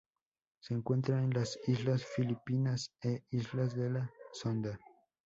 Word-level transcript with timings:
Se 0.61 0.73
encuentra 0.73 1.21
en 1.21 1.29
las 1.29 1.59
Islas 1.67 2.03
Filipinas 2.03 2.89
e 3.03 3.21
islas 3.29 3.75
de 3.75 3.91
la 3.91 4.11
Sonda. 4.31 4.79